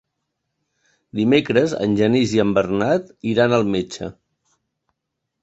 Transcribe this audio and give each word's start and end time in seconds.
Dimecres 1.19 1.75
en 1.87 1.93
Genís 1.99 2.33
i 2.39 2.41
en 2.45 2.55
Bernat 2.59 3.13
iran 3.35 3.55
al 3.59 3.71
metge. 3.77 4.11